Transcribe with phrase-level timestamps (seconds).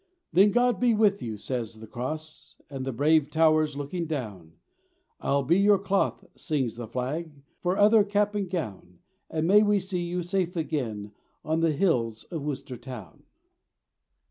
[0.33, 4.53] Then God be with you, says the Cross, And the brave towers looking down;
[5.19, 8.97] I'll be your cloth, sings out the Flag, For other cap and gown,
[9.29, 11.11] And may we see you safe again,
[11.45, 13.21] On the hills of Worcester Town.